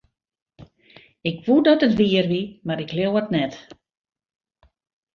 [1.29, 3.53] Ik woe dat it wier wie, mar ik leau it net.